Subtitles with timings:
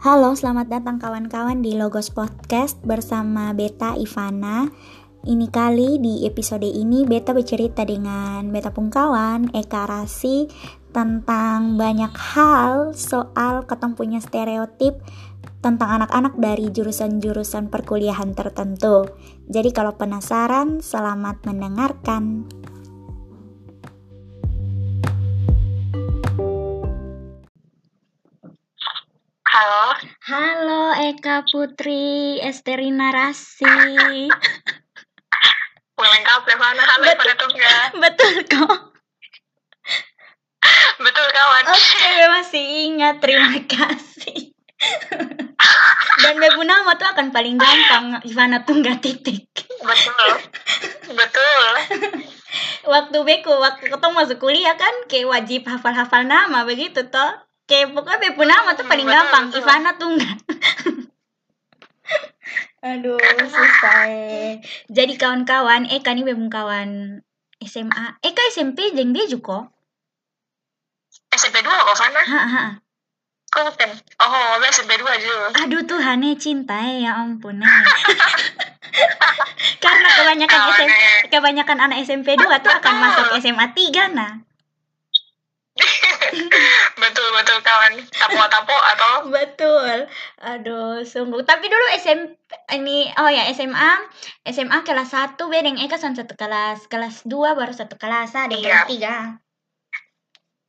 [0.00, 4.64] Halo, selamat datang kawan-kawan di Logos Podcast bersama Beta Ivana.
[5.28, 10.48] Ini kali di episode ini Beta bercerita dengan Beta Pungkawan, Eka Rasi
[10.88, 15.04] tentang banyak hal soal ketemu punya stereotip
[15.60, 19.04] tentang anak-anak dari jurusan-jurusan perkuliahan tertentu.
[19.52, 22.48] Jadi kalau penasaran, selamat mendengarkan.
[29.50, 29.98] Halo,
[30.30, 33.66] Halo Eka Putri Esterina Rasi.
[35.98, 36.78] lengkap mana?
[36.86, 37.18] Halo Betul.
[37.18, 37.82] pada tunggal.
[37.98, 38.78] Betul kok.
[41.02, 41.64] Betul kawan.
[41.66, 42.64] Oke, masih
[42.94, 43.18] ingat.
[43.18, 44.54] Terima kasih.
[46.22, 49.50] Dan bebu nama tuh akan paling gampang Ivana Tunggal titik.
[49.82, 50.30] Betul.
[51.10, 51.66] Betul.
[52.86, 57.49] Waktu beku, waktu ketemu masuk kuliah kan kayak wajib hafal-hafal nama begitu toh.
[57.70, 59.62] Kayak pokoknya bebu nama tuh paling Betul, gampang betul.
[59.62, 60.36] Ivana Tunggal.
[62.90, 63.14] Aduh,
[63.46, 64.58] susah eh.
[64.90, 67.22] Jadi kawan-kawan, Eka nih bebu kawan
[67.62, 68.18] SMA.
[68.26, 69.70] Eka SMP jeng dia juga.
[71.30, 72.22] SMP 2 kok Fana?
[72.26, 72.64] Ha, ha.
[73.54, 73.90] Kok bukan?
[74.18, 75.30] Oh, SMP 2 aja.
[75.62, 77.66] Aduh Tuhan eh cinta eh ya ampun eh.
[79.84, 80.98] Karena kebanyakan SMP,
[81.30, 84.49] kebanyakan anak SMP 2 tuh akan masuk SMA 3 nah.
[87.02, 87.92] betul betul kawan.
[88.12, 90.08] Tapo-tapo atau Betul.
[90.40, 91.42] Aduh, sungguh.
[91.44, 92.36] Tapi dulu SMP
[92.74, 93.92] ini oh ya SMA
[94.48, 96.86] SMA kelas 1 bedeng Eka son satu kelas.
[96.86, 98.86] Kelas 2 baru satu kelas ada Iya.
[98.86, 99.14] kelas 3.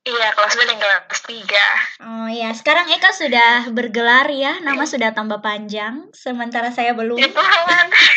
[0.02, 1.62] iya kelas yang kelas 3.
[2.02, 7.22] Oh ya, sekarang Eka sudah bergelar ya, nama sudah tambah panjang, sementara saya belum.
[7.22, 7.86] Kawan.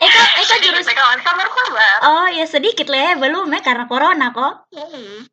[0.00, 1.18] Eka Eka jurus kawan.
[1.24, 1.98] Sabar sabar.
[2.04, 4.68] Oh ya sedikit lah ya, belum ya karena corona kok.
[4.72, 5.24] Hmm.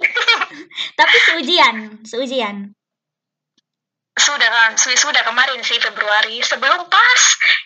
[0.98, 2.56] Tapi seujian, seujian.
[4.20, 7.22] Sudah kan, sudah, sudah kemarin sih Februari sebelum pas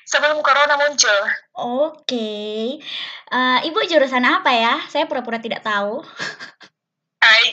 [0.07, 1.21] sebelum corona muncul.
[1.59, 2.79] Oke.
[3.35, 4.79] Eh, Ibu jurusan apa ya?
[4.87, 6.05] Saya pura-pura tidak tahu.
[7.35, 7.51] Hai.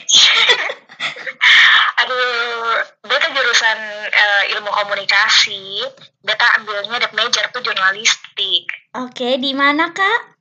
[2.06, 3.78] Aduh, beta jurusan
[4.14, 5.82] eh, ilmu komunikasi.
[6.22, 10.38] Beta ambilnya dep major tuh jurnalistik Oke, di mana Kak?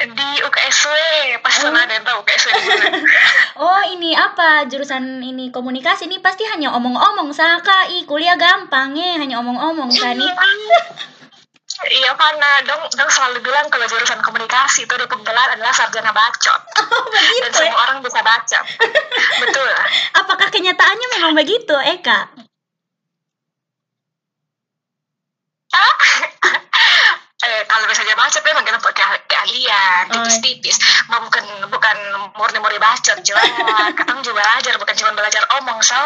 [0.00, 0.96] di UKSW.
[1.44, 1.74] Pas Oh.
[1.76, 2.96] ada yang tahu UKSW di mana.
[3.60, 4.64] Oh, ini apa?
[4.64, 7.92] Jurusan ini komunikasi ini pasti hanya omong-omong Saka.
[7.92, 10.32] Ih, kuliah gampang ya, hanya omong-omong nih.
[11.84, 16.60] Iya, karena dong, dong selalu bilang kalau jurusan komunikasi itu di penggelar adalah sarjana bacot.
[17.04, 17.68] Oh, Dan begitu ya.
[17.68, 18.58] semua orang bisa baca.
[19.44, 19.70] Betul.
[20.16, 22.20] Apakah kenyataannya memang begitu, Eka?
[27.44, 30.76] eh, kalau misalnya bacot memang kita pakai ke- keahlian Oh, tipis-tipis
[31.10, 31.96] mau bukan bukan
[32.38, 33.42] murni-murni bacot juga
[33.98, 35.98] kadang juga belajar bukan cuma belajar omong so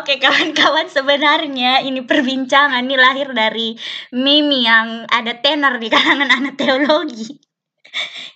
[0.00, 3.76] Oke kawan-kawan sebenarnya ini perbincangan ini lahir dari
[4.14, 7.49] Mimi yang ada tenar di kalangan anak teologi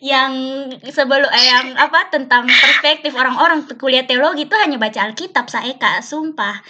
[0.02, 0.32] yang
[0.84, 6.02] sebelum eh, yang apa tentang perspektif orang-orang kuliah teologi itu hanya baca Alkitab saya Eka
[6.04, 6.60] sumpah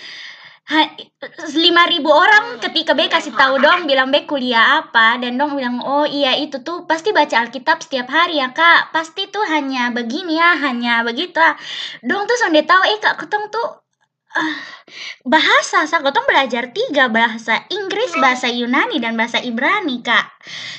[1.52, 5.20] lima ribu orang ketika B kasih tahu dong bilang B kuliah apa?
[5.20, 8.88] Dan dong bilang oh iya itu tuh pasti baca Alkitab setiap hari ya kak.
[8.88, 11.52] Pasti tuh hanya begini ya hanya begitu ah.
[12.00, 13.83] dong tuh sonde tahu eh kak ketong tuh
[14.34, 14.54] ah,
[15.24, 20.26] bahasa sa ketong belajar tiga bahasa Inggris bahasa Yunani dan bahasa Ibrani kak.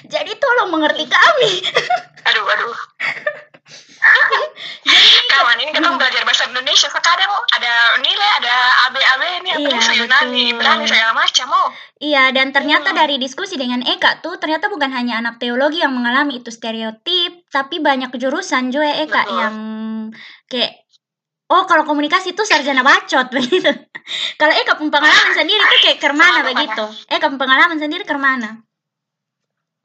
[0.06, 1.54] Jadi tolong mengerti kami.
[2.26, 2.76] Aduh aduh.
[5.26, 6.88] Kawan ini kita belajar bahasa Indonesia.
[6.88, 8.56] Sekarang ada nilai ada
[8.88, 10.44] AB AB ini apa Iya, Yunani.
[10.54, 11.48] Ibrani segala macam.
[11.50, 11.70] Oh.
[11.98, 13.00] Iya, dan ternyata Hmm.
[13.02, 17.82] dari diskusi dengan Eka tuh ternyata bukan hanya anak teologi yang mengalami itu stereotip, tapi
[17.82, 19.38] banyak jurusan juga Eka Betul.
[19.42, 19.56] yang
[20.46, 20.85] kayak
[21.52, 23.72] oh kalau komunikasi itu sarjana bacot begitu.
[24.38, 26.86] kalau pun pengalaman sendiri tuh kayak ke mana Sama, begitu?
[27.10, 28.66] Pun pengalaman sendiri ke mana?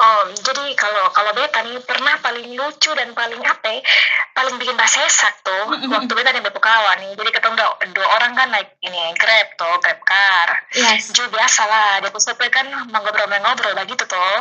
[0.00, 3.68] Oh, jadi kalau kalau beta nih pernah paling lucu dan paling apa?
[3.68, 3.84] ya,
[4.33, 7.12] Paling bikin bahasa sesak tuh waktu beta di kawan nih.
[7.21, 10.65] Jadi ketemu dua, dua orang kan naik ini Grab tuh, Grab car.
[10.72, 11.12] Yes.
[11.12, 14.36] Ju biasa lah, dia kan ngobrol-ngobrol begitu tuh.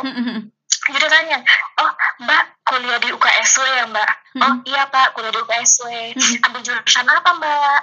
[0.96, 1.44] Jadi tanya,
[1.76, 1.92] oh
[2.24, 4.10] mbak kuliah di UKSW ya mbak?
[4.38, 4.62] Oh Mm-mm.
[4.62, 5.90] iya pak, kuliah di UKSW.
[6.14, 6.46] Mm-mm.
[6.46, 7.78] Ambil jurusan apa mbak?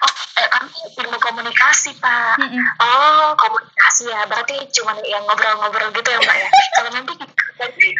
[0.00, 0.72] Oh eh, kami
[1.04, 2.40] ilmu komunikasi pak.
[2.80, 4.24] Oh, komunikasi ya.
[4.24, 6.48] Berarti cuma yang ngobrol-ngobrol gitu ya, Mbak ya.
[6.72, 7.12] Kalau nanti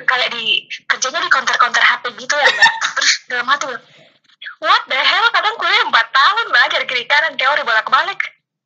[0.08, 2.73] kayak di kerjanya di konter-konter HP gitu ya, Mbak.
[2.96, 3.67] Terus dalam hati,
[4.64, 5.26] what the hell?
[5.37, 8.20] Kadang kuliah 4 tahun belajar kiri kanan teori bolak-balik.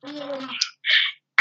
[0.06, 0.46] Hmm,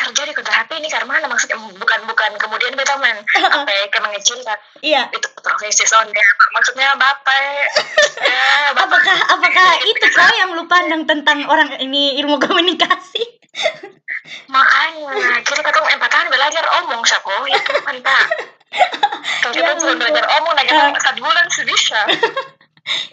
[0.06, 1.26] kerja di konter HP ini belajar mana?
[1.26, 3.18] Maksudnya bukan bukan kemudian beta men
[3.58, 5.10] apa ya mengecilkan iya.
[5.10, 6.22] Itu profesi sonde
[6.54, 7.34] maksudnya bapak.
[8.16, 8.96] Ya, bapak.
[8.96, 13.22] apakah apakah itu kau yang lu pandang tentang orang ini ilmu komunikasi?
[14.54, 18.26] Makanya kita ketemu empat tahun belajar omong sapo itu kan pak.
[19.44, 21.02] Kalau kita ya, belajar omong nah kita uh.
[21.02, 22.02] satu bulan sih bisa.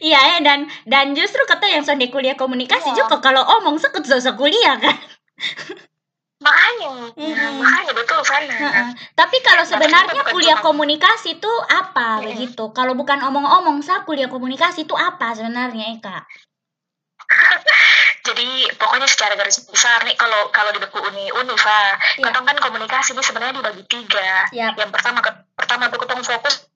[0.05, 3.05] Iya ya dan dan justru kata yang sonde kuliah komunikasi iya.
[3.05, 4.97] juga kalau omong sekut sosok kuliah kan
[6.87, 7.61] makanya mm-hmm.
[7.63, 8.89] makanya betul mm-hmm.
[9.15, 12.27] tapi kalau sebenarnya kuliah komunikasi itu apa mm-hmm.
[12.33, 16.19] begitu kalau bukan omong-omong saya kuliah komunikasi itu apa sebenarnya Eka
[18.27, 18.49] jadi
[18.79, 22.31] pokoknya secara garis besar nih kalau kalau di buku uni Univa yeah.
[22.31, 24.79] kan komunikasi ini sebenarnya dibagi tiga yep.
[24.79, 25.19] yang pertama
[25.59, 26.72] pertama tuh ketemu fokus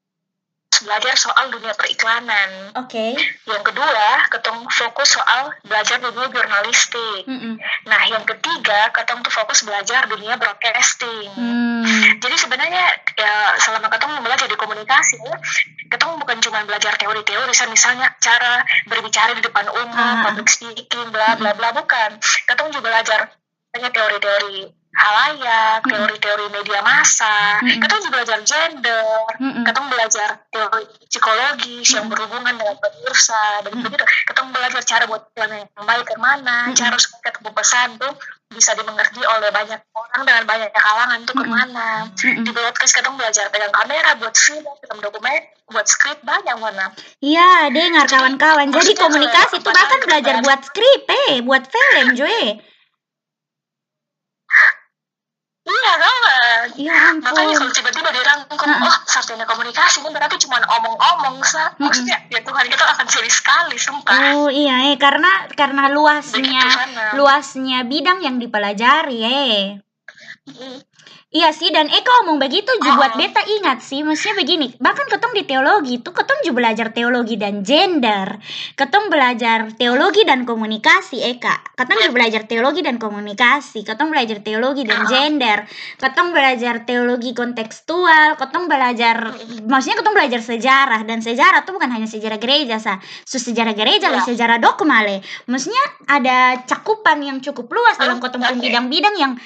[0.83, 2.73] belajar soal dunia periklanan.
[2.77, 2.93] Oke.
[2.93, 3.13] Okay.
[3.49, 7.23] Yang kedua, ketong fokus soal belajar dunia jurnalistik.
[7.29, 7.55] Mm -mm.
[7.87, 11.31] Nah, yang ketiga, ketong tuh fokus belajar dunia broadcasting.
[11.37, 12.21] Mm.
[12.21, 12.85] Jadi sebenarnya
[13.17, 15.23] ya selama ketong belajar di komunikasi,
[15.89, 20.25] ketong bukan cuma belajar teori-teori, misalnya cara berbicara di depan umum, uh.
[20.27, 22.19] public speaking, bla bla bla, bukan.
[22.49, 23.31] Ketong juga belajar
[23.77, 29.05] banyak teori-teori halayak, teori-teori media massa, mm kita juga belajar gender,
[29.37, 34.05] mm kita belajar teori psikologi mm yang berhubungan dengan pemirsa, dan begitu.
[34.05, 38.13] Kita belajar cara buat plan yang baik ke mana, mm cara supaya ketemu pesan tuh
[38.47, 41.89] bisa dimengerti oleh banyak orang dengan banyak kalangan tuh ke mana.
[42.09, 42.47] Mm.
[42.47, 46.95] Di broadcast kita belajar pegang kamera buat film, kita dokumen, buat skrip banyak mana.
[47.21, 48.71] Iya, dengar kawan-kawan.
[48.71, 52.63] Jadi komunikasi itu bahkan belajar buat skrip, eh, buat film, juga.
[55.67, 56.15] Iya kan?
[56.79, 58.87] Iya Makanya kalau tiba-tiba dirangkum, uh.
[58.87, 61.75] oh sarjana komunikasi ini berarti cuma omong-omong sa.
[61.83, 64.39] Maksudnya ya Tuhan kita akan sulit sekali sumpah.
[64.39, 66.63] Oh iya eh karena karena luasnya
[67.19, 69.63] luasnya bidang yang dipelajari eh.
[71.37, 75.37] Iya sih dan Eka ngomong begitu juga buat beta ingat sih maksudnya begini bahkan ketong
[75.37, 78.41] di teologi itu ketong juga belajar teologi dan gender.
[78.73, 84.89] Ketong belajar teologi dan komunikasi Eka ketong juga belajar teologi dan komunikasi ketong belajar teologi
[84.89, 85.69] dan gender.
[86.01, 89.37] Ketong belajar teologi kontekstual ketong belajar
[89.69, 92.97] maksudnya ketong belajar sejarah dan sejarah itu bukan hanya sejarah gereja sa.
[93.29, 94.33] So, sejarah gereja lah iya.
[94.33, 95.21] sejarah dogma le.
[95.45, 99.37] Maksudnya ada cakupan yang cukup luas dalam ketong bidang-bidang yang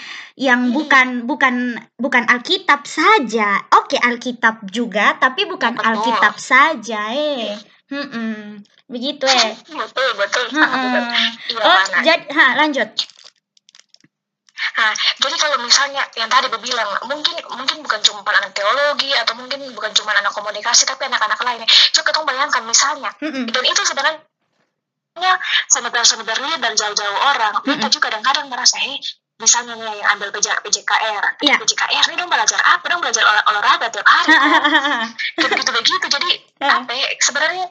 [0.40, 3.60] yang bukan bukan bukan Alkitab saja.
[3.76, 5.84] Oke, Alkitab juga, tapi bukan betul.
[5.84, 7.60] Alkitab saja, eh.
[7.92, 8.40] Hmm, -mm.
[8.88, 9.52] begitu eh.
[9.69, 10.44] Betul, betul.
[10.56, 12.88] Hmm, oh, jadi, ha, lanjut.
[14.81, 19.60] Nah, jadi kalau misalnya yang tadi berbilang mungkin mungkin bukan cuma anak teologi atau mungkin
[19.76, 21.69] bukan cuma anak komunikasi tapi anak-anak lainnya.
[21.69, 23.44] Coba kita bayangkan misalnya, mm -mm.
[23.52, 24.25] dan itu sebenarnya
[26.08, 27.76] sebenarnya dan jauh-jauh orang, mm -mm.
[27.76, 28.96] kita juga kadang-kadang merasa, hei
[29.40, 31.58] misalnya nih yang ambil PJ, PJKR yeah.
[31.58, 32.84] PJKR ini dong belajar apa?
[32.87, 34.37] Dong belajar olah, olahraga tiap hari
[35.40, 37.66] begitu begitu jadi apa ya, sebenarnya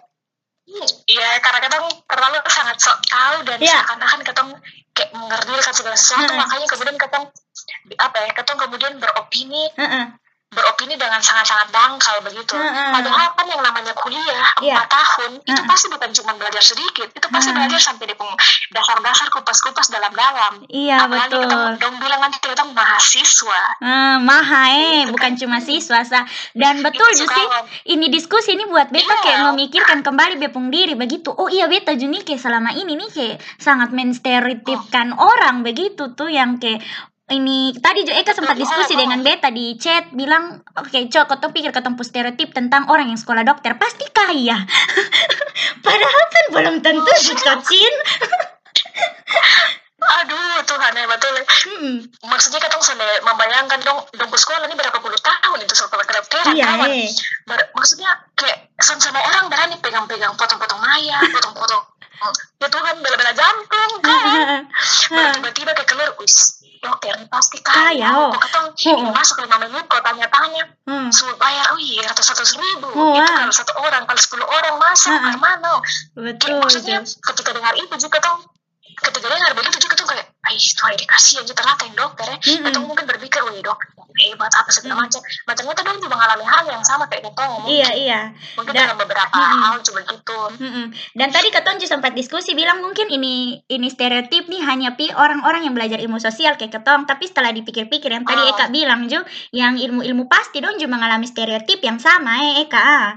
[1.09, 1.77] ya karena kita
[2.09, 3.85] terlalu sangat sok tahu dan yeah.
[3.85, 4.41] seakan-akan kita
[4.97, 6.33] kayak mengerti segala sesuatu.
[6.33, 7.19] Makanya kemudian kita
[8.01, 9.69] apa ya kita kemudian beropini
[10.49, 12.57] beropini dengan sangat-sangat dangkal begitu.
[12.57, 12.89] Hmm.
[12.89, 14.81] Padahal kan yang namanya kuliah iya.
[14.81, 14.89] empat yeah.
[14.89, 15.49] tahun hmm.
[15.53, 17.57] itu pasti bukan cuma belajar sedikit, itu pasti hmm.
[17.61, 18.15] belajar sampai di
[18.73, 20.65] dasar-dasar kupas-kupas dalam-dalam.
[20.65, 21.45] Iya Apalagi betul.
[21.45, 23.61] Kita dong bilang nanti kita mahasiswa.
[23.77, 25.13] Hmm, maha eh, gitu.
[25.13, 26.25] bukan cuma siswa sa.
[26.57, 27.29] Dan betul sih
[27.93, 29.21] ini diskusi ini buat beta yeah.
[29.21, 31.29] kayak memikirkan kembali bepung diri begitu.
[31.29, 35.29] Oh iya beta juga kayak selama ini nih kayak sangat menstereotipkan oh.
[35.29, 36.81] orang begitu tuh yang kayak
[37.29, 41.49] ini tadi juga Eka sempat diskusi dengan Beta di chat bilang oke okay, cok kau
[41.53, 43.77] pikir ketemu stereotip tentang orang yang sekolah dokter.
[43.77, 44.57] Pasti kaya
[45.85, 47.11] padahal kan belum tentu
[47.65, 47.93] Cin
[49.99, 51.97] aduh Tuhan ya betul hmm.
[52.31, 56.65] maksudnya ketemu sampai membayangkan dong dong sekolah ini berapa puluh tahun itu sekolah kedokteran iya,
[56.71, 56.89] kawan.
[56.89, 57.11] eh.
[57.75, 61.83] maksudnya kayak sama orang berani pegang-pegang potong-potong maya potong-potong
[62.59, 64.67] ya Tuhan bela-bela jantung kan.
[65.39, 68.09] Tiba-tiba kayak keluar us dokter pasti kaya, kaya.
[68.15, 68.31] Oh.
[68.31, 69.11] ketong oh.
[69.11, 71.09] masuk lima menit kau tanya-tanya hmm.
[71.11, 72.87] suruh bayar oh iya ratus satu ribu.
[72.95, 75.83] Oh, itu kalau satu orang kalau sepuluh orang masuk uh, mana
[76.15, 78.47] betul maksudnya ketika dengar itu juga tong
[78.95, 82.37] ketika dengar begitu juga tuh kayak Ih, Tuhan dikasih aja ternyata yang dokter ya.
[82.37, 82.67] Mm -hmm.
[82.73, 83.79] atau mungkin berpikir wih dok
[84.19, 85.21] hebat apa segala macam.
[85.47, 88.19] Macam ternyata dong juga mengalami hal yang sama kayak ketong iya iya.
[88.59, 89.61] Mungkin Dan, dalam beberapa mm -hmm.
[89.63, 90.39] hal coba gitu.
[90.59, 90.85] Mm -hmm.
[91.15, 95.69] dan tadi ketong juga sempat diskusi bilang mungkin ini ini stereotip nih hanya pi orang-orang
[95.69, 98.51] yang belajar ilmu sosial kayak ketong tapi setelah dipikir-pikir yang tadi oh.
[98.51, 102.79] Eka bilang juga yang ilmu-ilmu pasti dong juga mengalami stereotip yang sama eh Eka.
[102.79, 103.09] Ah.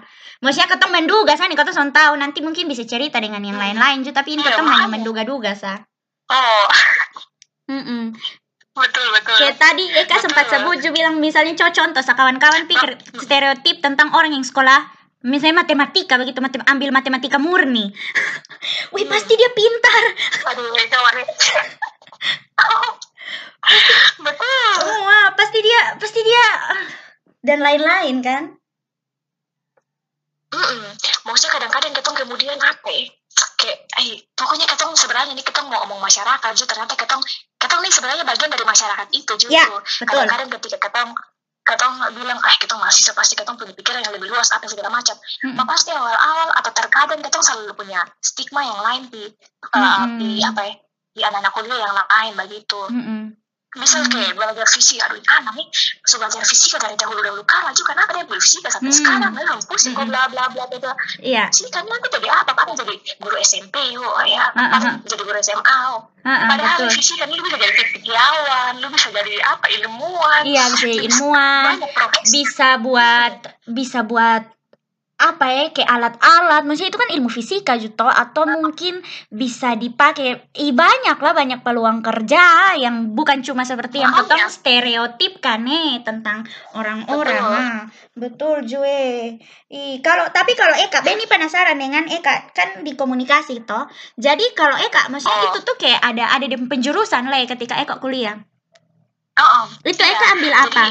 [0.43, 2.19] Maksudnya ketong menduga sah nih ketong son tahu.
[2.19, 5.79] Nanti mungkin bisa cerita dengan yang lain-lain juga tapi ini iya, ketong hanya menduga-duga sah.
[6.31, 6.67] Oh
[7.73, 8.13] Mm-mm.
[8.73, 10.23] betul betul kayak tadi Eka betul.
[10.29, 14.89] sempat sebut juga bilang misalnya contoh contoh kawan-kawan pikir stereotip tentang orang yang sekolah
[15.25, 17.93] misalnya matematika begitu matem ambil matematika murni
[18.97, 19.13] wih hmm.
[19.13, 20.05] pasti dia pintar
[20.53, 20.73] aduh
[24.25, 24.73] betul
[25.05, 26.47] wah pasti dia pasti dia
[27.45, 28.43] dan lain-lain kan
[30.53, 30.83] mm -mm.
[31.29, 33.07] maksudnya kadang-kadang kita kemudian apa ya?
[33.57, 37.15] kayak eh pokoknya kita sebenarnya ini kita mau ngomong masyarakat jadi ternyata kita
[37.73, 39.65] kita nih sebenarnya bagian dari masyarakat itu justru ya,
[40.05, 41.01] kadang-kadang ketika kita
[41.63, 45.17] kita bilang ah kita mahasiswa pasti kita punya pikiran yang lebih luas apa segala macam.
[45.17, 45.65] Mm -hmm.
[45.65, 50.19] pasti awal-awal atau terkadang kita selalu punya stigma yang lain di mm -hmm.
[50.21, 50.75] di apa ya
[51.13, 52.81] di anak-anak kuliah yang lain begitu.
[52.93, 53.42] Mm -hmm
[53.73, 55.69] misal kayak belajar fisika aduh kan nih
[56.05, 58.99] so belajar fisika dari dahulu dahulu kala juga kenapa dia belajar fisika sampai hmm.
[59.01, 61.49] sekarang memang pusing kok bla bla bla bla iya.
[61.53, 62.53] Sih kan nanti jadi apa?
[62.57, 64.49] Kan jadi guru SMP oh ya.
[64.53, 66.09] Uh, uh, jadi guru SMA oh.
[66.23, 66.95] Uh, uh, padahal betul.
[67.03, 69.67] fisika ini lu bisa jadi fizikiawan lu bisa jadi apa?
[69.69, 70.43] Ilmuwan.
[70.47, 71.75] Iya bisa jadi ilmuwan.
[72.29, 73.35] bisa buat
[73.67, 74.43] bisa buat
[75.23, 78.99] apa ya kayak alat-alat maksudnya itu kan ilmu fisika juto atau mungkin
[79.31, 85.39] bisa dipakai i banyak lah banyak peluang kerja yang bukan cuma seperti yang tentang stereotip
[85.39, 86.43] kan nih tentang
[86.75, 87.39] orang-orang.
[87.39, 87.79] Nah
[88.19, 89.39] betul Jue.
[89.71, 93.87] I kalau tapi kalau Eka Beni penasaran dengan Eka kan di komunikasi toh.
[94.19, 95.51] Jadi kalau Eka maksudnya oh.
[95.55, 98.43] itu tuh kayak ada ada di penjurusan lah ya ketika Eka kuliah?
[99.39, 99.67] Oh, oh.
[99.87, 100.35] itu Eka iya.
[100.35, 100.83] ambil apa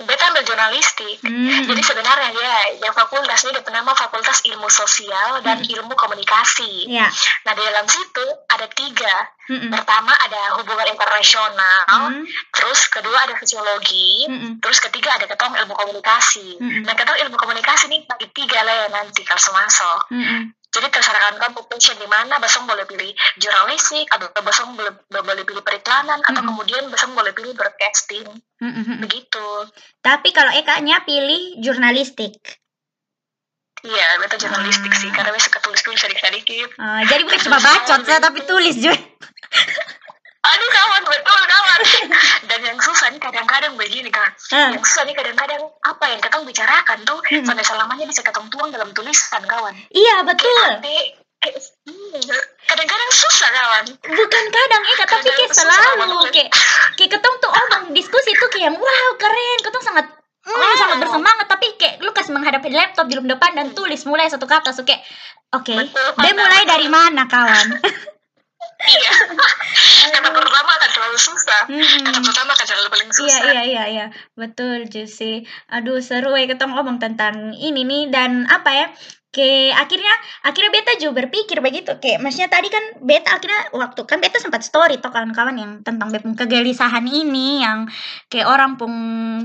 [0.00, 1.68] beta ambil jurnalistik hmm.
[1.68, 5.72] jadi sebenarnya ya yang fakultas ini bernama fakultas ilmu sosial dan hmm.
[5.76, 7.12] ilmu komunikasi yeah.
[7.44, 9.14] nah di dalam situ ada tiga
[9.52, 9.68] hmm.
[9.68, 12.24] pertama ada hubungan internasional hmm.
[12.48, 14.64] terus kedua ada sosiologi hmm.
[14.64, 16.88] terus ketiga ada ketong ilmu komunikasi hmm.
[16.88, 21.34] nah ketong ilmu komunikasi ini bagi tiga lah ya nanti kalau semasuk hmm jadi terserah
[21.36, 23.10] kan passion di mana besok boleh pilih
[23.42, 26.48] jurnalistik atau besok boleh boleh pilih periklanan atau mm -hmm.
[26.54, 28.26] kemudian besok boleh pilih broadcasting
[28.62, 28.96] mm -hmm.
[29.02, 29.48] begitu
[29.98, 32.38] tapi kalau Eka nya pilih jurnalistik
[33.80, 34.98] Iya, beta jurnalistik ah.
[35.00, 36.76] sih, karena bisa tulis tulis sedikit-sedikit.
[36.76, 38.92] Ah, jadi bukan cuma bacot, tapi tulis juga.
[40.40, 41.80] aduh kawan betul kawan
[42.48, 44.72] dan yang susah nih kadang-kadang begini kan hmm.
[44.76, 47.44] yang susah nih kadang-kadang apa yang ketong bicarakan tuh hmm.
[47.44, 50.80] sampai selamanya bisa ketong tuang dalam tulisan kawan iya betul.
[52.68, 56.52] Kadang-kadang susah kawan bukan kadang eh tapi kayak selalu kayak
[57.00, 59.58] kayak ketong tuh omong diskusi tuh kayak wow keren.
[59.64, 60.06] Ketong sangat
[60.40, 60.72] Hmm, oh.
[60.72, 64.72] sangat bersemangat tapi kayak lu kasih menghadapi laptop di depan dan tulis mulai satu kata
[64.72, 65.04] so kayak
[65.52, 65.84] oke okay,
[66.16, 67.76] dia mulai dari mana kawan
[68.88, 69.12] iya.
[70.10, 71.62] Kata pertama akan selalu susah.
[71.68, 72.02] Hmm.
[72.08, 73.28] kata pertama akan selalu paling susah.
[73.28, 73.84] iya iya iya.
[73.90, 74.06] Iya
[74.38, 78.86] betul Juicy aduh seru ya kita ngomong tentang ini nih dan apa ya
[79.30, 80.10] Oke, akhirnya
[80.42, 81.94] akhirnya beta juga berpikir begitu.
[81.94, 86.10] Oke, maksudnya tadi kan beta akhirnya waktu kan beta sempat story toh kawan-kawan yang tentang
[86.10, 87.86] beta kegelisahan ini yang
[88.26, 88.90] kayak orang pun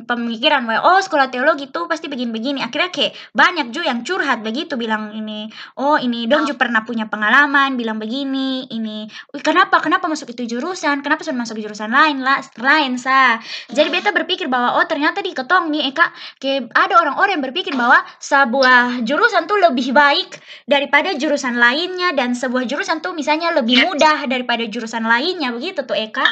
[0.09, 2.65] pemikiran bahwa oh sekolah teologi tuh pasti begini-begini.
[2.65, 7.05] Akhirnya kayak banyak juga yang curhat begitu bilang ini, oh ini dong juga pernah punya
[7.05, 9.05] pengalaman bilang begini, ini
[9.45, 11.05] kenapa kenapa masuk itu jurusan?
[11.05, 13.37] Kenapa sudah masuk jurusan lain lah, lain sa.
[13.69, 16.09] Jadi beta berpikir bahwa oh ternyata di ketong nih Eka
[16.41, 22.15] kayak ada orang-orang yang berpikir bahwa sebuah jurusan tuh lebih lebih baik daripada jurusan lainnya
[22.15, 26.23] dan sebuah jurusan tuh misalnya lebih mudah daripada jurusan lainnya begitu tuh Eka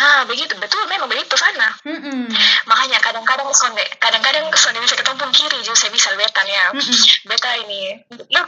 [0.00, 1.68] Ah begitu betul memang begitu sana.
[1.84, 2.20] Mm -mm.
[2.64, 6.72] Makanya kadang-kadang sonde kadang-kadang sonde bisa ketemu kiri justru bisa beta ya.
[6.72, 7.00] Mm -mm.
[7.28, 8.40] Beta ini lu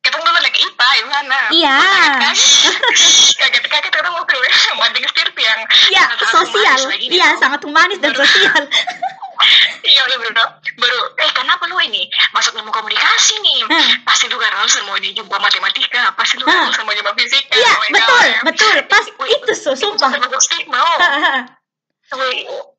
[0.00, 1.38] ketemu dulu naik IPA gimana?
[1.52, 1.78] Iya.
[3.36, 5.60] Kaget-kaget kita mau pilih banding stirp yang
[5.92, 6.80] Iya sosial.
[7.04, 8.62] Iya sangat humanis dan sosial.
[9.84, 10.44] Iya bro
[10.78, 12.06] baru eh kenapa lu ini?
[12.34, 13.66] Masuk ilmu komunikasi nih.
[13.66, 13.90] Hmm.
[14.06, 14.52] pasti lu kan
[14.86, 18.40] mau ini juga matematika pasti lu kan harus mau juga fisika iya betul ya.
[18.46, 18.76] betul.
[18.86, 20.10] Pas itu so sumpah.
[20.42, 20.98] stigma oh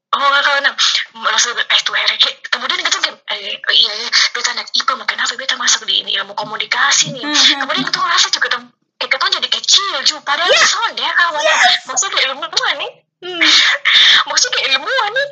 [0.09, 0.73] Oh, karena
[1.13, 4.09] maksud eh tuh Herek kemudian kita eh iya iya.
[4.33, 7.21] Beta anak IPA kenapa beta masuk di ini ilmu komunikasi nih?
[7.21, 7.61] Hmm.
[7.61, 10.33] kemudian kita ngerasa juga tuh eh kita jadi kecil juga.
[10.33, 10.65] Padahal yeah.
[10.65, 11.45] son ya kawan.
[11.45, 11.85] Yes.
[11.85, 12.91] maksudnya ilmuwan nih.
[13.21, 13.41] Hmm.
[14.33, 15.27] maksudnya ilmuwan nih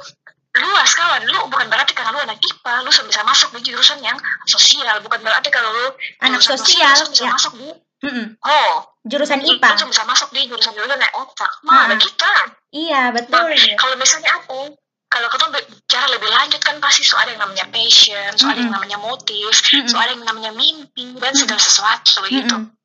[0.62, 4.18] luas kawan lu bukan berarti karena lu anak IPA lu bisa masuk di jurusan yang
[4.46, 5.88] sosial bukan berarti kalau lu
[6.24, 7.32] anak sosial, sosial bisa ya.
[7.34, 8.26] masuk di mm -mm.
[8.42, 8.74] oh
[9.06, 12.02] jurusan IPA lu bisa masuk di jurusan jurusan naik otak mana hmm.
[12.02, 12.34] kita
[12.74, 14.76] iya betul nah, kalau misalnya apa
[15.08, 18.62] kalau kita bicara lebih lanjut kan pasti soal yang namanya passion soal mm -hmm.
[18.64, 19.90] yang namanya motif mm -hmm.
[19.90, 22.77] soal yang namanya mimpi dan segala sesuatu mm -hmm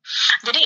[0.43, 0.61] jadi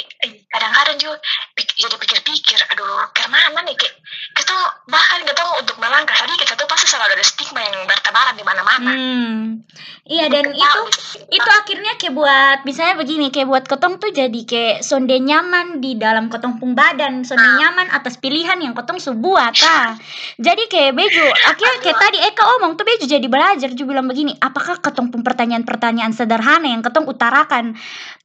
[0.50, 1.16] kadang-kadang juga
[1.54, 3.78] pik, jadi pikir-pikir aduh ke mana nih?
[3.78, 3.96] Kayak
[4.34, 4.56] kita
[4.90, 8.92] bahkan kita untuk melangkah tadi kita tuh pasti selalu ada stigma yang bertebaran di mana-mana.
[8.92, 9.62] Hmm.
[10.08, 10.82] Iya dan itu
[11.28, 16.00] itu akhirnya kayak buat misalnya begini kayak buat ketong tuh jadi kayak sonde nyaman di
[16.00, 17.60] dalam ketong pung badan sonde nah.
[17.60, 20.00] nyaman atas pilihan yang ketong sebuah ta
[20.40, 24.32] jadi kayak bejo akhirnya kayak tadi Eka omong tuh bejo jadi belajar juga bilang begini
[24.40, 27.76] apakah ketong pun pertanyaan-pertanyaan sederhana yang ketong utarakan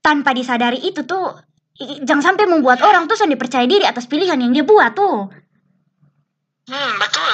[0.03, 1.39] tanpa disadari itu tuh
[2.05, 5.31] jangan sampai membuat orang tuh sonde percaya diri atas pilihan yang dia buat tuh
[6.63, 7.33] Hmm, betul.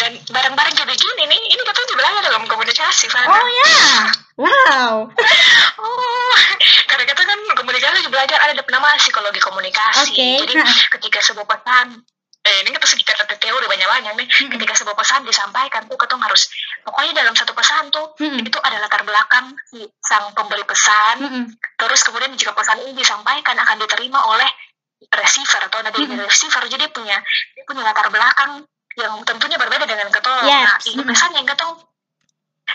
[0.00, 3.28] Dan bareng-bareng jadi gini nih, ini betul belajar dalam komunikasi, Fana.
[3.28, 3.72] Oh ya,
[4.40, 4.94] wow.
[5.84, 6.34] oh,
[6.88, 10.08] karena kita kan komunikasi belajar ada nama psikologi komunikasi.
[10.08, 10.34] Okay.
[10.40, 10.54] Jadi
[10.88, 12.00] ketika sebuah pesan,
[12.56, 14.26] eh ini kita sedikit ada teori banyak-banyak nih.
[14.26, 14.50] Hmm.
[14.56, 16.48] Ketika sebuah pesan disampaikan tuh, kita harus
[16.80, 18.48] pokoknya dalam satu pesan tuh hmm.
[18.48, 21.16] itu ada latar belakang si sang pemberi pesan.
[21.20, 21.44] Hmm.
[21.76, 24.48] Terus kemudian jika pesan ini disampaikan akan diterima oleh
[25.04, 26.24] receiver atau mm -hmm.
[26.24, 27.20] receiver jadi punya
[27.52, 28.64] dia punya latar belakang
[28.96, 30.64] yang tentunya berbeda dengan ketong yes.
[30.64, 31.74] nah ini pesan yang ketong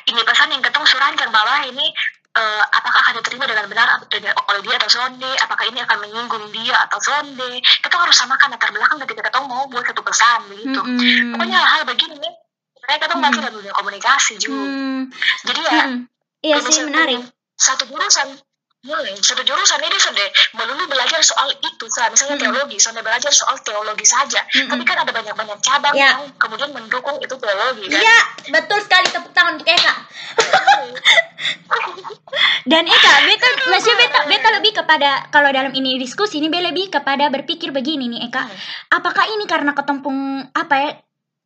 [0.06, 1.90] ini pesan yang ketong surankan bahwa ini
[2.38, 6.76] uh, apakah akan diterima dengan benar oleh dia atau sonde apakah ini akan menyinggung dia
[6.88, 10.82] atau sonde kita harus samakan latar belakang ketika ketong mau buat satu pesan begitu
[11.36, 12.30] pokoknya hal begini
[12.82, 13.32] saya ketong mm -hmm.
[13.32, 14.64] masih dalam dunia komunikasi juga
[15.48, 16.00] jadi ya mm -hmm.
[16.46, 17.22] iya sih menarik.
[17.60, 18.28] satu jurusan
[18.82, 22.10] Hmm, satu jurusan ini sudah melulu belajar soal itu, sah.
[22.10, 22.50] misalnya hmm.
[22.50, 24.42] teologi, sudah belajar soal teologi saja.
[24.42, 24.74] Hmm.
[24.74, 26.18] Tapi kan ada banyak-banyak cabang ya.
[26.18, 27.86] yang kemudian mendukung itu teologi.
[27.94, 28.02] Kan?
[28.02, 28.20] Iya,
[28.50, 29.94] betul sekali tepuk tangan untuk Eka.
[32.74, 36.90] Dan Eka, beta masih beta, beta lebih kepada kalau dalam ini diskusi ini beta lebih
[36.90, 38.50] kepada berpikir begini nih Eka.
[38.50, 38.58] Hmm.
[38.98, 40.90] Apakah ini karena ketempung apa ya?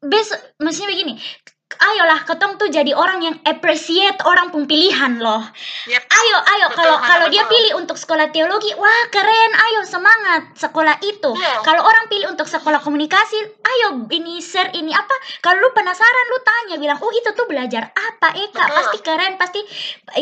[0.07, 0.31] Bes,
[0.63, 1.19] maksudnya begini,
[1.65, 5.41] ayolah ketong tuh jadi orang yang appreciate orang pun pilihan loh
[5.89, 6.05] yep.
[6.05, 11.33] ayo ayo kalau kalau dia pilih untuk sekolah teologi wah keren ayo semangat sekolah itu
[11.41, 11.65] yeah.
[11.65, 16.39] kalau orang pilih untuk sekolah komunikasi ayo ini share ini apa kalau lu penasaran lu
[16.41, 18.75] tanya bilang oh itu tuh belajar apa Eka Betul.
[18.79, 19.61] pasti keren pasti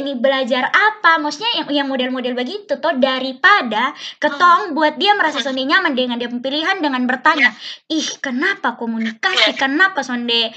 [0.02, 4.76] ini belajar apa maksudnya yang yang model-model begitu tuh daripada ketong hmm.
[4.76, 5.46] buat dia merasa hmm.
[5.46, 7.98] sonde nyaman dengan dia pilihan dengan bertanya yeah.
[8.02, 9.60] ih kenapa komunikasi yeah.
[9.60, 10.50] kenapa sonde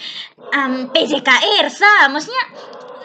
[0.56, 1.28] um, PJK
[1.60, 2.44] Irsa maksudnya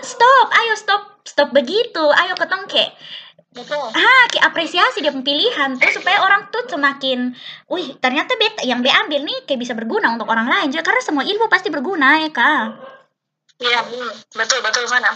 [0.01, 2.95] stop ayo stop stop begitu ayo ketong kayak
[3.51, 3.83] Betul.
[3.91, 7.35] Ah, kayak apresiasi dia pilihan terus supaya orang tuh semakin,
[7.67, 11.03] wih ternyata beta yang dia ambil nih kayak bisa berguna untuk orang lain juga karena
[11.03, 12.67] semua ilmu pasti berguna ya kak.
[13.61, 13.83] Iya
[14.33, 15.11] betul betul mana.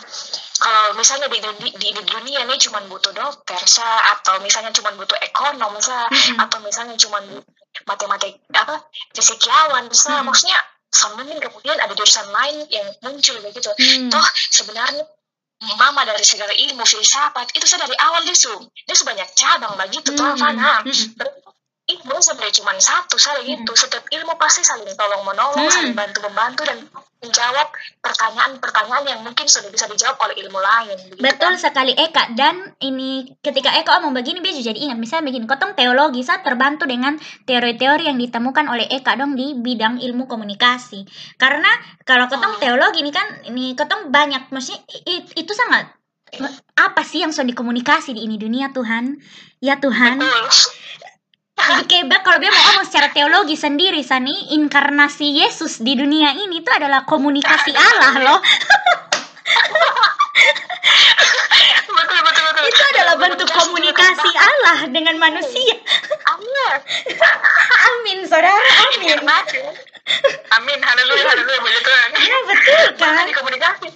[0.60, 3.88] Kalau misalnya di, di, di, dunia nih cuma butuh dokter sa
[4.20, 6.44] atau misalnya cuma butuh ekonom sa mm -hmm.
[6.44, 7.24] atau misalnya cuma
[7.88, 8.84] matematik apa
[9.16, 10.26] fisikyawan sa mm -hmm.
[10.28, 10.60] maksudnya
[10.96, 14.08] sambil kemudian ada jurusan lain yang muncul begitu hmm.
[14.08, 15.04] toh sebenarnya
[15.80, 18.36] mama dari segala ilmu filsafat itu saya dari awal dia
[18.86, 20.20] dia sebanyak cabang begitu hmm.
[20.20, 21.36] toh mana hmm
[21.86, 23.62] ilmu sebenarnya cuma satu saling hmm.
[23.62, 25.74] itu setiap ilmu pasti saling tolong menolong hmm.
[25.74, 26.82] saling bantu membantu dan
[27.22, 27.70] menjawab
[28.02, 31.62] pertanyaan-pertanyaan yang mungkin sudah bisa dijawab oleh ilmu lain betul kan?
[31.62, 36.26] sekali Eka dan ini ketika Eka omong begini dia jadi ingat misalnya begini kotong teologi
[36.26, 41.06] saat terbantu dengan teori-teori yang ditemukan oleh Eka dong di bidang ilmu komunikasi
[41.38, 41.70] karena
[42.02, 42.62] kalau kotong hmm.
[42.66, 44.82] teologi ini kan ini kotong banyak maksudnya
[45.38, 45.94] itu sangat
[46.74, 49.22] apa sih yang sudah dikomunikasi di ini dunia Tuhan
[49.62, 50.50] ya Tuhan Betul
[51.66, 56.62] jadi kayak kalau dia mau ngomong secara teologi sendiri Sani inkarnasi Yesus di dunia ini
[56.62, 58.40] itu adalah komunikasi Allah loh.
[61.86, 62.64] Betul betul betul.
[62.70, 65.76] Itu adalah bentuk komunikasi Allah dengan manusia.
[66.30, 66.74] Amin
[67.86, 68.62] amin saudara
[68.94, 69.18] amin.
[70.54, 73.88] Amin haleluya haleluya begitu ya betul kan komunikasi.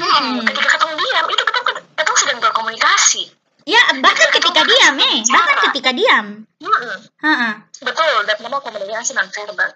[0.00, 1.64] Hmm, ketika ketemu diam itu ketemu
[1.96, 3.39] ketemu sedang berkomunikasi
[3.70, 5.22] Ya, bahkan ketika diam, eh.
[5.22, 6.26] Bahkan ketika diam.
[6.58, 6.96] Heeh.
[7.22, 7.52] Heeh.
[7.86, 9.70] Betul, dan memang komunikasi non verbal.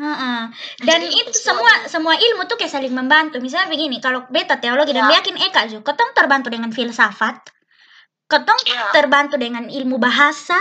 [0.00, 0.40] Heeh.
[0.86, 3.42] Dan Jadi, itu semua semua ilmu tuh kayak saling membantu.
[3.42, 5.02] Misalnya begini, kalau beta teologi ya.
[5.02, 7.36] dan yakin Eka juga, ketong terbantu dengan filsafat,
[8.30, 8.94] ketong ya.
[8.94, 10.56] terbantu dengan ilmu bahasa,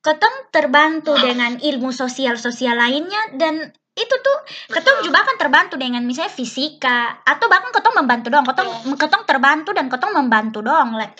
[0.00, 1.34] ketong terbantu ya.
[1.34, 4.38] dengan ilmu sosial-sosial lainnya dan itu tuh
[4.70, 9.74] ketong juga kan terbantu dengan misalnya fisika atau bahkan ketong membantu dong ketong ketong terbantu
[9.74, 11.18] dan ketong membantu dong like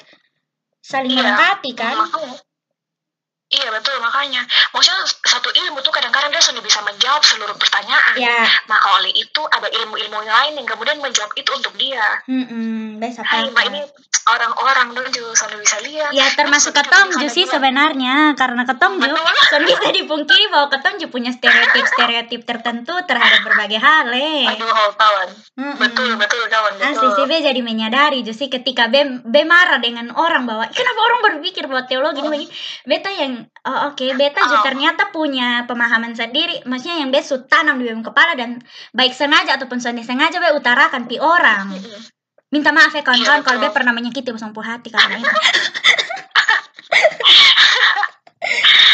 [0.89, 2.33] saling iya, melengkapi kan makanya,
[3.49, 4.45] Iya betul makanya
[4.77, 8.21] maksudnya satu ilmu tuh kadang-kadang dia sudah bisa menjawab seluruh pertanyaan.
[8.21, 8.45] Ya.
[8.69, 12.21] Maka oleh itu ada ilmu-ilmu lain yang kemudian menjawab itu untuk dia.
[12.29, 13.01] Hmm, -hmm.
[13.25, 13.81] Hai, ini
[14.29, 16.11] orang-orang dulu juga selalu bisa lihat.
[16.13, 21.13] Ya termasuk ketong juga sih sebenarnya karena ketong juga kan bisa dipungkiri bahwa ketong juga
[21.13, 24.13] punya stereotip-stereotip tertentu terhadap berbagai hal.
[24.13, 24.45] Eh.
[24.45, 25.29] Aduh, kawan.
[25.57, 25.75] Mm -mm.
[25.81, 26.73] Betul, betul kawan.
[26.77, 26.89] Betul.
[26.93, 31.65] Asli sih jadi menyadari justru ketika be, be marah dengan orang bahwa kenapa orang berpikir
[31.65, 32.29] bahwa teologi oh.
[32.29, 32.47] ini begini.
[32.85, 34.67] Beta yang oh oke, okay, beta juga oh.
[34.67, 36.65] ternyata punya pemahaman sendiri.
[36.65, 38.63] Maksudnya yang besu tanam di dalam kepala dan
[38.97, 41.75] baik sengaja ataupun sengaja be utarakan pi orang.
[42.49, 45.35] minta maaf ya kawan-kawan iya, kalau dia pernah menyakiti bosong hati karena itu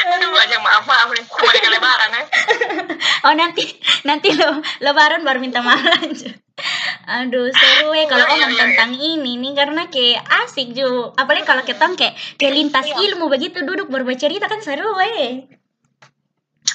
[0.05, 2.23] Aduh, aja maaf maaf nih, kembali lebaran ya.
[3.31, 3.65] oh nanti
[4.03, 6.35] nanti lo lebaran baru minta maaf lanjut.
[7.05, 11.45] Aduh seru ya kalau ngomong iya, iya, tentang ini nih karena kayak asik juga apalagi
[11.45, 15.45] kalau kita kayak kayak lintas ilmu begitu duduk bercerita kan seru eh.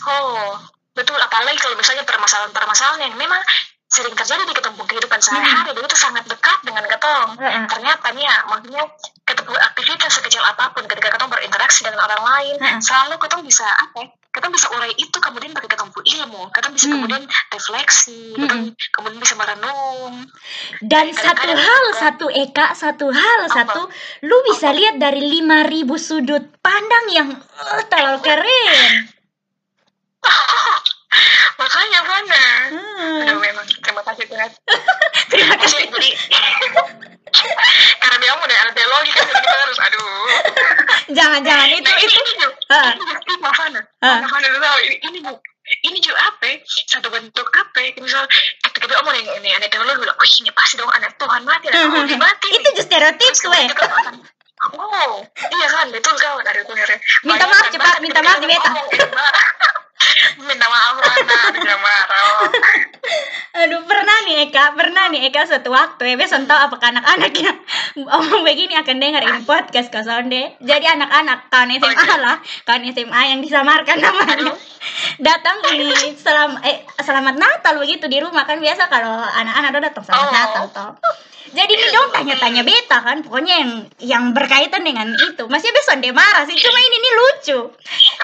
[0.05, 0.53] Oh
[0.93, 3.41] betul apalagi kalau misalnya permasalahan-permasalahan yang memang
[3.89, 5.81] sering terjadi di ketemu kehidupan sehari-hari hmm.
[5.81, 7.65] itu sangat dekat dengan ketong hmm.
[7.65, 8.85] ternyata nih ya maksudnya
[9.25, 12.81] ketemu aktivitas sekecil apa pun ketika ketong berinteraksi dengan orang lain hmm.
[12.85, 16.95] selalu ketong bisa apa ketong bisa urai itu kemudian bagi ketong ilmu ketong bisa hmm.
[16.95, 18.41] kemudian refleksi hmm.
[18.47, 18.63] ketong
[18.95, 20.13] kemudian bisa merenung
[20.87, 23.55] dan satu hal satu eka satu hal apa?
[23.59, 23.81] satu
[24.23, 24.79] lu bisa apa?
[24.79, 29.11] lihat dari lima ribu sudut pandang yang uh, terlalu keren
[31.59, 33.21] makanya mana hmm.
[33.27, 34.49] aduh memang terima kasih Tuhan
[35.35, 36.11] terima kasih jadi
[38.01, 40.18] karena dia mau dari teologi kan kita harus aduh
[41.13, 42.33] jangan jangan itu nah, itu ini
[42.69, 44.19] uh.
[44.21, 45.33] ini lu tahu ini ini bu.
[45.69, 48.25] Ini juga apa satu bentuk apa misal
[48.65, 51.85] ketika dia omong ini anak teologi bilang oh ini pasti dong anak Tuhan mati lah
[51.93, 52.47] oh, mati.
[52.57, 53.69] Itu just stereotip tuh ya
[54.75, 56.75] Oh, iya kan, betul kawan dari tuh
[57.23, 58.71] Minta maaf cepat, minta maaf di beta
[60.39, 62.27] minta maaf mana marah.
[63.59, 67.57] Aduh pernah nih Eka pernah nih Eka suatu waktu ya besok tahu apakah anak-anak yang
[68.07, 72.17] omong begini akan dengar ini podcast kau sonde jadi anak-anak kawan SMA okay.
[72.19, 74.53] lah kawan SMA yang disamarkan namanya.
[75.19, 78.47] Datang ini selam eh selamat Natal begitu di rumah.
[78.47, 80.33] Kan biasa kalau anak-anak datang selamat oh.
[80.33, 80.91] Natal toh
[81.49, 85.43] jadi ini dong tanya-tanya beta kan pokoknya yang yang berkaitan dengan itu.
[85.49, 87.59] Masih besok dia marah sih cuma ini nih lucu.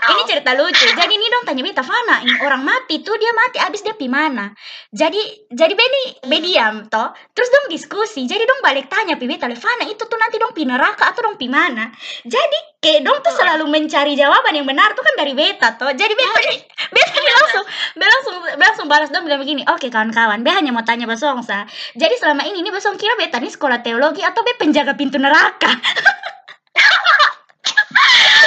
[0.05, 0.85] Ini cerita lucu.
[0.85, 4.05] Jadi ini dong tanya beta Fana ini orang mati tuh dia mati abis dia pi
[4.05, 4.53] mana?
[4.93, 7.13] Jadi jadi Beni bediam toh.
[7.33, 8.29] Terus dong diskusi.
[8.29, 11.37] Jadi dong balik tanya pi beta Fana itu tuh nanti dong pi neraka atau dong
[11.41, 11.89] pi mana?
[12.23, 15.89] Jadi kayak dong tuh selalu mencari jawaban yang benar tuh kan dari beta toh.
[15.89, 16.59] Jadi beta nih
[16.95, 20.85] beta nih langsung beta langsung langsung balas dong bilang begini oke kawan-kawan beta hanya mau
[20.85, 21.65] tanya Basong sa
[21.97, 25.71] jadi selama ini nih Basong kira beta nih sekolah teologi atau beta penjaga pintu neraka?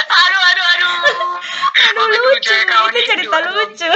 [0.09, 0.93] Aduh aduh aduh.
[1.89, 2.53] Aduh lucu.
[2.93, 3.89] itu cerita lucu.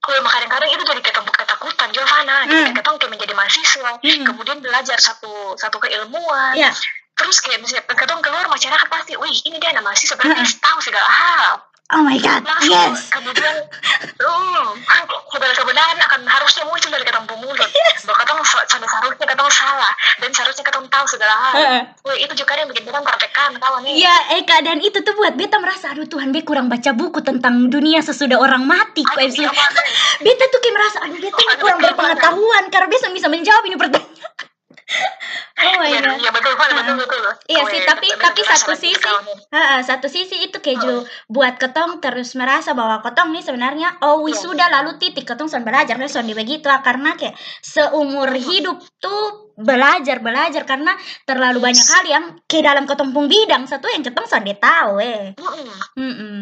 [0.00, 2.36] kalau kadang-kadang itu jadi ketemu ketakutan Giovanna.
[2.48, 2.50] Hmm.
[2.50, 3.92] kita ketemu menjadi mahasiswa.
[4.00, 4.24] Hmm.
[4.26, 6.56] kemudian belajar satu satu keilmuan.
[6.56, 6.74] Yeah
[7.20, 10.78] terus kayak misalnya kadang keluar masyarakat pasti wih ini dia anak mahasiswa berarti uh tahu
[10.80, 13.10] segala hal Oh my god, Langsung, yes.
[13.10, 13.54] Kemudian,
[15.40, 17.70] segala kebenaran akan harusnya muncul dari ketemu mulut.
[17.72, 18.06] Yes.
[18.06, 21.54] Bahwa katong seharusnya ketemu salah dan seharusnya ketemu tahu segala hal.
[21.56, 21.82] Uh.
[22.06, 24.04] Wih, itu juga yang bikin kita praktekan kawan nih.
[24.04, 27.66] Ya, Eka dan itu tuh buat beta merasa aduh Tuhan, be kurang baca buku tentang
[27.66, 29.02] dunia sesudah orang mati.
[29.02, 29.50] Aduh, iya,
[30.22, 34.49] beta tuh kayak merasa aduh beta aduh, kurang berpengetahuan karena beta bisa menjawab ini pertanyaan.
[35.60, 36.18] Oh my iya, god.
[36.18, 37.20] Iya betul, betul, betul, betul.
[37.52, 42.72] Iya sih, tapi tapi satu sisi, uh, satu sisi itu keju buat ketong terus merasa
[42.72, 44.32] bahwa ketong nih sebenarnya oh iya.
[44.32, 50.24] wisuda lalu titik ketong sudah belajar sudah di begitu karena kayak seumur hidup tuh belajar
[50.24, 50.96] belajar karena
[51.28, 55.36] terlalu banyak hal yang ke dalam ketumpung bidang satu yang ketong sudah tahu eh.
[55.94, 56.36] Mm -mm.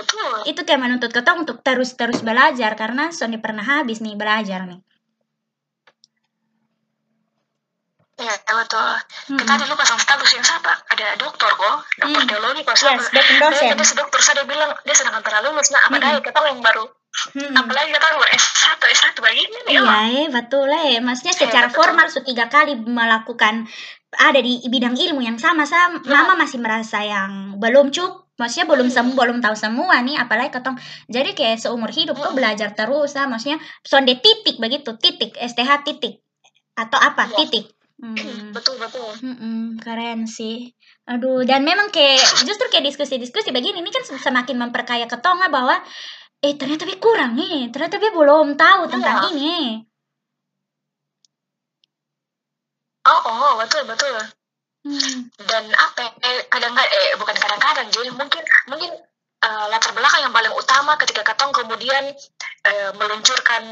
[0.00, 0.32] betul.
[0.48, 4.80] Itu kayak menuntut ketong untuk terus terus belajar karena sudah pernah habis nih belajar nih.
[8.22, 8.92] Iya, betul.
[9.34, 9.38] Hmm.
[9.42, 12.30] Kita dulu pasang status yang sama, ada dokter kok, dokter hmm.
[12.30, 13.02] teologi kok sama.
[13.02, 13.10] Yes,
[13.42, 13.74] dosen.
[13.74, 16.22] Dia, sedokter, saya bilang dia sedang antara lulus, nah apa hmm.
[16.22, 17.52] kita yang baru Hmm.
[17.52, 19.76] Apalagi kita baru S1, S1 begini nih.
[19.76, 20.96] Iya, eh, betul eh.
[20.96, 23.68] Maksudnya iya, secara ya, formal sudah tiga kali melakukan
[24.16, 26.24] ada di bidang ilmu yang sama sama ya.
[26.24, 28.96] mama masih merasa yang belum cukup maksudnya belum hmm.
[28.96, 30.76] semua belum tahu semua nih apalagi ketong
[31.08, 32.24] jadi kayak seumur hidup hmm.
[32.28, 36.20] tuh belajar terus lah maksudnya sonde titik begitu titik STH titik
[36.76, 37.44] atau apa ya.
[37.44, 37.72] titik
[38.02, 38.50] Hmm.
[38.50, 39.14] Betul betul.
[39.22, 40.74] Hmm, keren sih.
[41.06, 45.78] Aduh, dan memang kayak justru kayak diskusi-diskusi begini ini kan semakin memperkaya ketonga bahwa
[46.42, 49.30] eh ternyata dia kurang nih, ternyata dia belum tahu tentang ya.
[49.30, 49.86] ini.
[53.06, 54.18] Oh, oh, betul betul.
[54.82, 55.30] Hmm.
[55.46, 56.10] Dan apa?
[56.26, 58.90] Eh, kadang-kadang eh bukan kadang-kadang, jadi mungkin mungkin
[59.46, 62.10] uh, latar belakang yang paling utama ketika ketong kemudian
[62.62, 63.62] uh, meluncurkan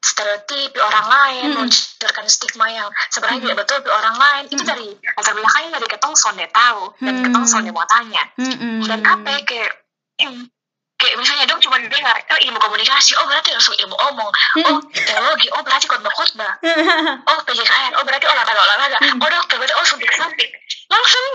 [0.00, 1.52] stereotip orang lain, hmm.
[1.56, 3.46] meluncurkan stigma yang sebenarnya hmm.
[3.48, 4.54] tidak betul di orang lain, hmm.
[4.56, 7.24] itu dari latar belakangnya dari ketong sonde tahu dan hmm.
[7.28, 8.24] ketong sonde mau tanya.
[8.36, 8.82] Hmm.
[8.84, 9.72] Dan apa ya, kayak
[11.02, 14.30] kayak misalnya dong cuma dengar oh ilmu komunikasi oh berarti langsung ilmu omong
[14.70, 16.52] oh teologi oh berarti khotbah khotbah
[17.34, 20.54] oh PJKR oh berarti olahraga olahraga oh dokter berarti oh suntik suntik
[20.92, 21.26] langsung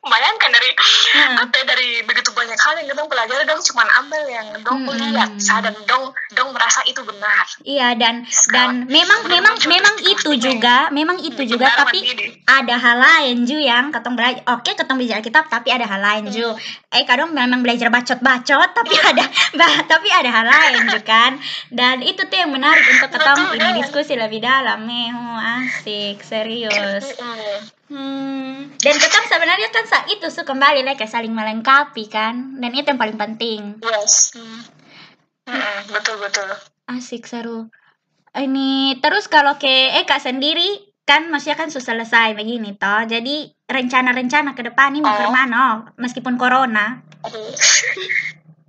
[0.00, 1.36] bayangkan dari hmm.
[1.44, 4.96] apa ya, dari begitu banyak hal yang dong pelajari dong cuma ambil yang dong hmm.
[5.12, 10.30] lihat sadar dong dong merasa itu benar iya dan Sekarang, dan memang memang memang itu
[10.40, 12.00] juga memang itu juga tapi
[12.48, 16.32] ada hal lain ju yang ketong belajar oke ketong belajar kitab tapi ada hal lain
[16.32, 16.79] ju hmm.
[16.90, 19.22] Eh kadang memang belajar bacot-bacot tapi ada
[19.58, 21.32] bah, tapi ada hal lain juga kan
[21.70, 27.14] dan itu tuh yang menarik untuk ketong ini diskusi lebih dalam nih oh, asik serius
[27.90, 32.86] Hmm, dan tetap sebenarnya kan saat itu su kembali lagi saling melengkapi kan, dan itu
[32.86, 33.82] yang paling penting.
[33.82, 34.30] Yes.
[34.30, 34.62] Hmm.
[35.50, 36.46] Hmm, betul betul.
[36.86, 37.66] Asik seru.
[38.30, 44.54] Ini terus kalau ke Eka sendiri kan maksudnya kan sudah selesai begini toh, jadi rencana-rencana
[44.54, 45.18] ke depan ini mau oh.
[45.18, 45.56] ke mana?
[45.58, 47.02] Oh, meskipun corona.
[47.26, 47.50] Aduh.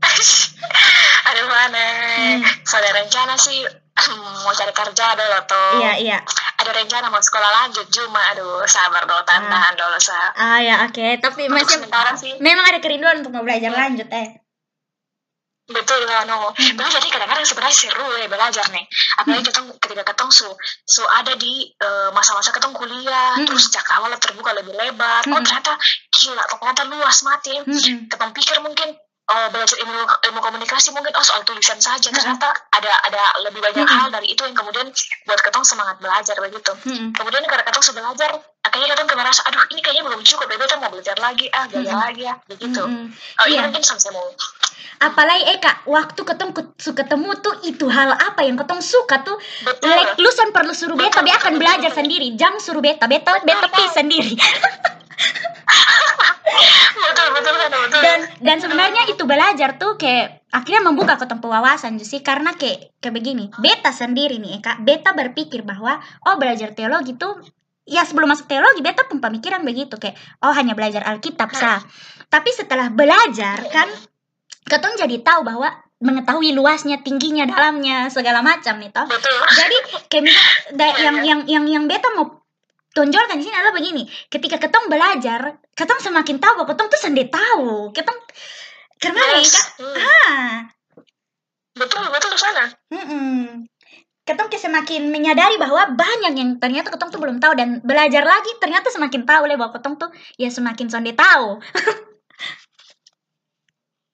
[1.30, 1.86] Aduh mana?
[2.18, 2.42] Hmm.
[2.66, 3.62] Soalnya rencana sih
[4.42, 5.86] mau cari kerja dulu tuh.
[5.86, 6.20] Iya iya
[6.62, 9.74] ada rencana mau sekolah lanjut cuma aduh sabar dulu tahan ah.
[9.74, 11.18] dulu sa ah ya oke okay.
[11.18, 11.82] tapi masih
[12.22, 13.82] sih memang ada kerinduan untuk mau belajar hmm.
[13.82, 14.41] lanjut eh
[15.72, 16.78] betul kan no hmm.
[16.78, 18.86] jadi kadang-kadang sebenarnya seru ya belajar nih
[19.20, 19.50] apalagi hmm.
[19.50, 20.48] ketong ketika ketong su
[20.86, 23.48] su ada di uh, masa-masa ketong kuliah hmm.
[23.48, 25.36] terus awal terbuka lebih lebar oh, hmm.
[25.36, 25.74] oh ternyata
[26.12, 28.08] gila ternyata luas mati hmm.
[28.08, 28.96] ketong pikir mungkin
[29.32, 33.86] uh, belajar ilmu ilmu komunikasi mungkin oh soal tulisan saja ternyata ada ada lebih banyak
[33.86, 33.98] hmm.
[33.98, 34.88] hal dari itu yang kemudian
[35.28, 37.16] buat ketong semangat belajar begitu hmm.
[37.16, 38.30] kemudian karena ketong sudah belajar
[38.62, 41.66] akhirnya ketong kayak merasa aduh ini kayaknya belum cukup ya kita mau belajar lagi ah
[41.68, 42.06] belajar hmm.
[42.06, 43.08] lagi ya begitu hmm.
[43.42, 44.28] oh iya mungkin sampai mau
[45.02, 49.36] apalagi Eka waktu ketong suka ketemu tuh itu hal apa yang ketong suka tuh?
[49.66, 49.90] Betul.
[49.90, 52.00] like lusan perlu suruh beta betul, akan betul, belajar betul.
[52.06, 52.28] sendiri.
[52.38, 54.34] Jam suruh beta beta betul, beta pi sendiri.
[56.92, 58.02] Betul betul kan betul.
[58.04, 62.94] Dan dan sebenarnya itu belajar tuh kayak akhirnya membuka ke tempat wawasan sih karena kayak
[63.02, 63.50] kayak begini.
[63.58, 64.86] Beta sendiri nih kak.
[64.86, 65.98] Beta berpikir bahwa
[66.30, 67.42] oh belajar teologi tuh
[67.90, 69.98] ya sebelum masuk teologi beta pun pemikiran begitu.
[69.98, 71.82] Kayak oh hanya belajar Alkitab sah
[72.32, 73.92] tapi setelah belajar kan
[74.66, 75.70] ketong jadi tahu bahwa
[76.02, 79.06] mengetahui luasnya, tingginya, dalamnya, segala macam nih toh.
[79.54, 79.78] Jadi
[80.10, 82.42] kayak yang yang yang yang beta mau
[82.92, 87.32] tonjolkan di sini adalah begini ketika ketong belajar ketong semakin tahu bahwa ketong tuh sendiri
[87.32, 88.20] tahu ketong
[89.00, 89.56] karena yes.
[89.56, 89.96] kan hmm.
[89.96, 90.52] ah
[91.80, 93.36] betul betul sana mm -mm.
[94.28, 98.92] ketong semakin menyadari bahwa banyak yang ternyata ketong tuh belum tahu dan belajar lagi ternyata
[98.92, 101.64] semakin tahu lah bahwa ketong tuh ya semakin sonde tahu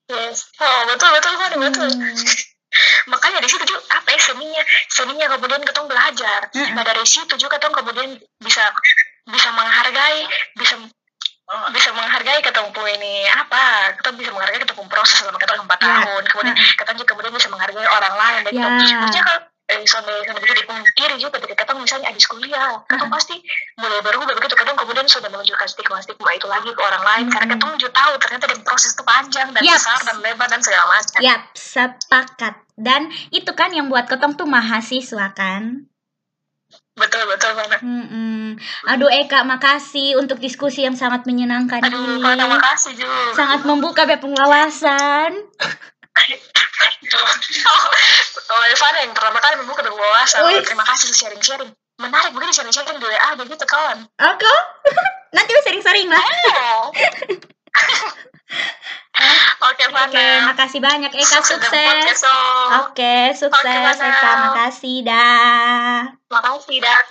[0.08, 0.48] yes.
[0.60, 1.88] Oh betul betul betul betul.
[1.98, 2.48] Hmm
[3.08, 6.52] makanya di situ juga apa ya seninya seninya kemudian ketong belajar.
[6.52, 8.64] Nah dari situ juga ketong kemudian bisa
[9.28, 10.76] bisa menghargai bisa
[11.72, 15.88] bisa menghargai ketemu ini apa kita bisa menghargai ketemu proses selama kita empat yeah.
[16.04, 16.22] tahun.
[16.28, 18.68] Kemudian kita juga kemudian bisa menghargai orang lain dan yeah.
[19.00, 23.36] maksudnya kalau eh, sampai sampai bisa dipungkiri juga ketika kita misalnya habis kuliah kita pasti
[23.76, 27.52] mulai berubah begitu kadang kemudian sudah menunjukkan stigma stigma itu lagi ke orang lain karena
[27.52, 29.76] kita juga tahu ternyata di proses itu panjang dan yep.
[29.76, 31.18] besar dan lebar dan segala macam.
[31.20, 32.54] Yap, sepakat.
[32.78, 35.88] Dan itu kan yang buat ketong tuh mahasiswa kan?
[36.98, 37.80] Betul betul banget.
[37.80, 38.44] Mm -mm.
[38.90, 42.26] Aduh Eka, makasih untuk diskusi yang sangat menyenangkan Aduh, ini.
[42.26, 43.38] Aduh, makasih juga.
[43.38, 45.32] Sangat membuka wawasan.
[48.48, 50.46] oh, Evan yang pertama kali membuka wawasan.
[50.46, 50.62] Uy.
[50.62, 51.70] Terima kasih sharing-sharing.
[51.98, 54.06] Menarik begini sharing-sharing di WA begitu kawan.
[54.18, 54.54] Aku?
[55.36, 56.22] Nanti sering-sering lah.
[56.22, 56.90] Oh.
[59.68, 62.22] Oke, okay, Oke, makasih banyak Eka sukses.
[62.86, 64.32] Oke, sukses okay, Eka.
[64.54, 66.14] Makasih dah.
[66.30, 67.02] Makasih dah.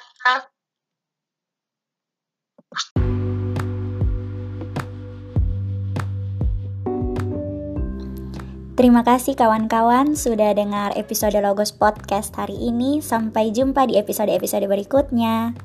[8.77, 13.01] Terima kasih kawan-kawan sudah dengar episode Logos Podcast hari ini.
[13.01, 15.57] Sampai jumpa di episode-episode berikutnya.